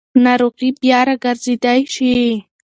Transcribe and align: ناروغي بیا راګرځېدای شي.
ناروغي 0.23 0.69
بیا 0.81 0.99
راګرځېدای 1.07 1.79
شي. 1.93 2.13